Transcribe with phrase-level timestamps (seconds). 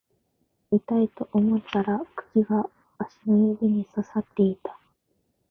[0.71, 2.01] 痛いと思ったら
[2.33, 2.67] 釘が
[2.97, 4.75] 足の指に刺さっていた